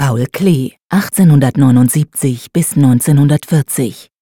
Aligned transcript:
Paul 0.00 0.26
Klee, 0.26 0.74
1879 0.90 2.52
bis 2.52 2.76
1940. 2.76 4.12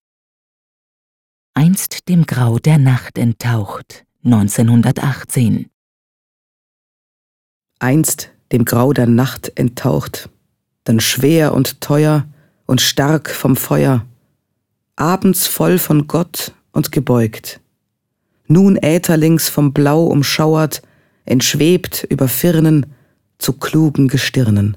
Einst 1.53 2.09
dem 2.09 2.25
Grau 2.25 2.57
der 2.57 2.79
Nacht 2.79 3.19
enttaucht, 3.19 4.03
1918. 4.25 5.69
Einst 7.77 8.31
dem 8.51 8.65
Grau 8.65 8.91
der 8.91 9.05
Nacht 9.05 9.51
enttaucht, 9.53 10.31
dann 10.83 10.99
schwer 10.99 11.53
und 11.53 11.79
teuer 11.79 12.25
und 12.65 12.81
stark 12.81 13.29
vom 13.29 13.55
Feuer, 13.55 14.03
abends 14.95 15.45
voll 15.45 15.77
von 15.77 16.07
Gott 16.07 16.53
und 16.71 16.91
gebeugt. 16.91 17.61
Nun 18.47 18.77
ätherlings 18.77 19.47
vom 19.47 19.73
Blau 19.73 20.07
umschauert, 20.07 20.81
entschwebt 21.25 22.03
über 22.09 22.27
Firnen 22.27 22.87
zu 23.37 23.53
klugen 23.53 24.07
Gestirnen. 24.07 24.75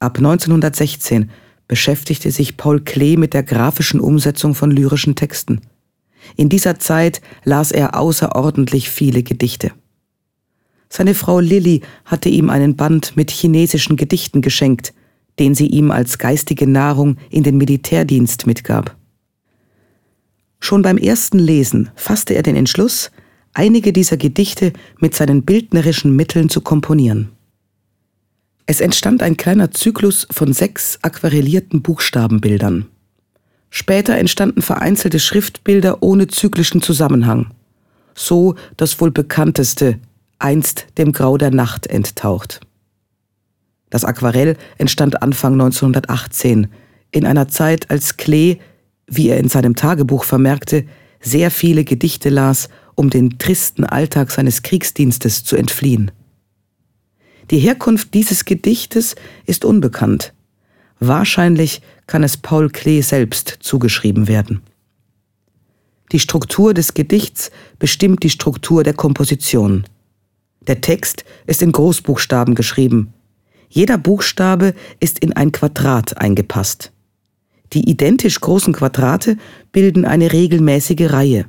Ab 0.00 0.18
1916 0.18 1.30
beschäftigte 1.68 2.30
sich 2.30 2.56
Paul 2.56 2.80
Klee 2.80 3.16
mit 3.16 3.34
der 3.34 3.42
grafischen 3.42 4.00
Umsetzung 4.00 4.54
von 4.54 4.70
lyrischen 4.70 5.14
Texten. 5.14 5.60
In 6.36 6.48
dieser 6.48 6.78
Zeit 6.78 7.20
las 7.44 7.72
er 7.72 7.98
außerordentlich 7.98 8.90
viele 8.90 9.22
Gedichte. 9.22 9.72
Seine 10.88 11.14
Frau 11.14 11.40
Lilly 11.40 11.80
hatte 12.04 12.28
ihm 12.28 12.50
einen 12.50 12.76
Band 12.76 13.16
mit 13.16 13.30
chinesischen 13.30 13.96
Gedichten 13.96 14.42
geschenkt, 14.42 14.94
den 15.38 15.54
sie 15.54 15.66
ihm 15.66 15.90
als 15.90 16.18
geistige 16.18 16.66
Nahrung 16.66 17.16
in 17.30 17.42
den 17.42 17.56
Militärdienst 17.56 18.46
mitgab. 18.46 18.96
Schon 20.60 20.82
beim 20.82 20.96
ersten 20.96 21.38
Lesen 21.38 21.90
fasste 21.94 22.34
er 22.34 22.42
den 22.42 22.56
Entschluss, 22.56 23.10
einige 23.52 23.92
dieser 23.92 24.16
Gedichte 24.16 24.72
mit 24.98 25.14
seinen 25.14 25.42
bildnerischen 25.42 26.14
Mitteln 26.14 26.48
zu 26.48 26.60
komponieren. 26.60 27.33
Es 28.66 28.80
entstand 28.80 29.22
ein 29.22 29.36
kleiner 29.36 29.70
Zyklus 29.70 30.26
von 30.30 30.52
sechs 30.52 30.98
aquarellierten 31.02 31.82
Buchstabenbildern. 31.82 32.86
Später 33.68 34.16
entstanden 34.16 34.62
vereinzelte 34.62 35.18
Schriftbilder 35.18 36.02
ohne 36.02 36.28
zyklischen 36.28 36.80
Zusammenhang. 36.80 37.50
So 38.14 38.54
das 38.76 39.00
wohl 39.00 39.10
bekannteste, 39.10 39.98
einst 40.38 40.86
dem 40.96 41.12
Grau 41.12 41.36
der 41.36 41.50
Nacht 41.50 41.86
enttaucht. 41.88 42.60
Das 43.90 44.04
Aquarell 44.04 44.56
entstand 44.78 45.22
Anfang 45.22 45.54
1918, 45.54 46.68
in 47.10 47.26
einer 47.26 47.48
Zeit, 47.48 47.90
als 47.90 48.16
Klee, 48.16 48.58
wie 49.06 49.28
er 49.28 49.38
in 49.38 49.48
seinem 49.48 49.76
Tagebuch 49.76 50.24
vermerkte, 50.24 50.84
sehr 51.20 51.50
viele 51.50 51.84
Gedichte 51.84 52.28
las, 52.28 52.68
um 52.94 53.10
den 53.10 53.38
tristen 53.38 53.84
Alltag 53.84 54.30
seines 54.30 54.62
Kriegsdienstes 54.62 55.44
zu 55.44 55.56
entfliehen. 55.56 56.10
Die 57.50 57.58
Herkunft 57.58 58.14
dieses 58.14 58.44
Gedichtes 58.44 59.16
ist 59.46 59.64
unbekannt. 59.64 60.32
Wahrscheinlich 61.00 61.82
kann 62.06 62.22
es 62.22 62.36
Paul 62.36 62.70
Klee 62.70 63.02
selbst 63.02 63.58
zugeschrieben 63.60 64.28
werden. 64.28 64.62
Die 66.12 66.20
Struktur 66.20 66.74
des 66.74 66.94
Gedichts 66.94 67.50
bestimmt 67.78 68.22
die 68.22 68.30
Struktur 68.30 68.84
der 68.84 68.94
Komposition. 68.94 69.84
Der 70.66 70.80
Text 70.80 71.24
ist 71.46 71.60
in 71.62 71.72
Großbuchstaben 71.72 72.54
geschrieben. 72.54 73.12
Jeder 73.68 73.98
Buchstabe 73.98 74.74
ist 75.00 75.18
in 75.18 75.32
ein 75.32 75.52
Quadrat 75.52 76.18
eingepasst. 76.18 76.92
Die 77.72 77.90
identisch 77.90 78.40
großen 78.40 78.72
Quadrate 78.72 79.36
bilden 79.72 80.04
eine 80.04 80.32
regelmäßige 80.32 81.10
Reihe. 81.12 81.46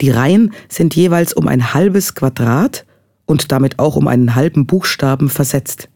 Die 0.00 0.10
Reihen 0.10 0.52
sind 0.68 0.96
jeweils 0.96 1.32
um 1.32 1.46
ein 1.46 1.72
halbes 1.72 2.14
Quadrat 2.14 2.84
und 3.26 3.52
damit 3.52 3.78
auch 3.78 3.96
um 3.96 4.08
einen 4.08 4.34
halben 4.34 4.66
Buchstaben 4.66 5.28
versetzt. 5.28 5.88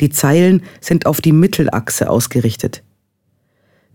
Die 0.00 0.10
Zeilen 0.10 0.62
sind 0.80 1.06
auf 1.06 1.20
die 1.20 1.32
Mittelachse 1.32 2.08
ausgerichtet. 2.08 2.82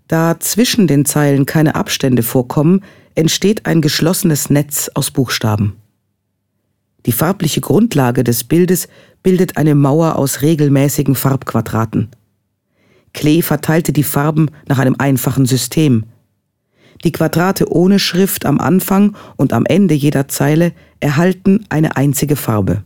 Da 0.07 0.39
zwischen 0.39 0.87
den 0.87 1.05
Zeilen 1.05 1.45
keine 1.45 1.75
Abstände 1.75 2.21
vorkommen, 2.21 2.81
entsteht 3.15 3.65
ein 3.65 3.81
geschlossenes 3.81 4.49
Netz 4.49 4.91
aus 4.93 5.09
Buchstaben. 5.09 5.77
Die 7.05 7.11
farbliche 7.11 7.61
Grundlage 7.61 8.23
des 8.23 8.43
Bildes 8.43 8.87
bildet 9.23 9.57
eine 9.57 9.75
Mauer 9.75 10.15
aus 10.15 10.41
regelmäßigen 10.41 11.15
Farbquadraten. 11.15 12.09
Klee 13.13 13.41
verteilte 13.41 13.93
die 13.93 14.03
Farben 14.03 14.49
nach 14.67 14.79
einem 14.79 14.95
einfachen 14.97 15.45
System. 15.45 16.05
Die 17.03 17.11
Quadrate 17.11 17.71
ohne 17.71 17.99
Schrift 17.99 18.45
am 18.45 18.59
Anfang 18.59 19.15
und 19.35 19.53
am 19.53 19.65
Ende 19.65 19.93
jeder 19.93 20.27
Zeile 20.27 20.71
erhalten 20.99 21.65
eine 21.69 21.97
einzige 21.97 22.35
Farbe. 22.35 22.83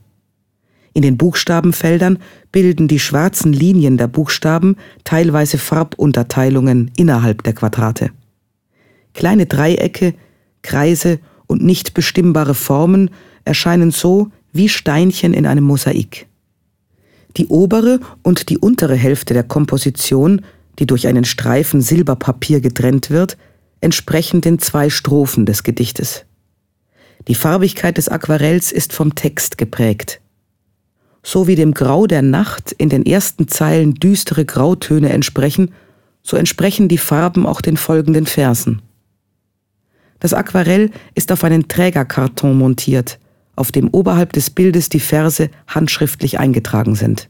In 0.94 1.04
den 1.04 1.18
Buchstabenfeldern 1.18 2.20
bilden 2.52 2.88
die 2.88 3.00
schwarzen 3.00 3.54
Linien 3.54 3.98
der 3.98 4.08
Buchstaben 4.08 4.76
teilweise 5.04 5.58
Farbunterteilungen 5.58 6.92
innerhalb 6.98 7.44
der 7.44 7.54
Quadrate. 7.54 8.12
Kleine 9.14 9.46
Dreiecke, 9.46 10.16
Kreise 10.62 11.20
und 11.48 11.64
nicht 11.64 11.94
bestimmbare 11.94 12.56
Formen 12.56 13.12
erscheinen 13.46 13.92
so 13.92 14.32
wie 14.52 14.70
Steinchen 14.70 15.34
in 15.34 15.46
einem 15.46 15.64
Mosaik. 15.64 16.28
Die 17.38 17.48
obere 17.48 18.00
und 18.24 18.50
die 18.50 18.58
untere 18.58 18.96
Hälfte 18.96 19.34
der 19.34 19.44
Komposition, 19.44 20.42
die 20.80 20.88
durch 20.88 21.08
einen 21.08 21.26
Streifen 21.26 21.82
Silberpapier 21.82 22.60
getrennt 22.60 23.10
wird, 23.12 23.38
entsprechen 23.82 24.42
den 24.42 24.60
zwei 24.60 24.90
Strophen 24.90 25.46
des 25.46 25.64
Gedichtes. 25.64 26.26
Die 27.28 27.36
Farbigkeit 27.36 27.98
des 27.98 28.10
Aquarells 28.10 28.72
ist 28.72 28.94
vom 28.94 29.16
Text 29.16 29.58
geprägt. 29.58 30.22
So 31.22 31.48
wie 31.48 31.56
dem 31.56 31.74
Grau 31.74 32.08
der 32.08 32.22
Nacht 32.22 32.72
in 32.72 32.90
den 32.90 33.06
ersten 33.06 33.48
Zeilen 33.48 33.94
düstere 33.94 34.46
Grautöne 34.46 35.10
entsprechen, 35.10 35.74
so 36.24 36.38
entsprechen 36.38 36.88
die 36.88 36.98
Farben 36.98 37.46
auch 37.46 37.62
den 37.62 37.78
folgenden 37.78 38.26
Versen. 38.26 38.82
Das 40.20 40.34
Aquarell 40.34 40.92
ist 41.16 41.32
auf 41.32 41.44
einen 41.44 41.68
Trägerkarton 41.68 42.58
montiert, 42.58 43.20
auf 43.56 43.72
dem 43.72 43.90
oberhalb 43.90 44.34
des 44.34 44.50
Bildes 44.50 44.90
die 44.90 45.00
Verse 45.00 45.50
handschriftlich 45.68 46.40
eingetragen 46.40 46.96
sind. 46.96 47.30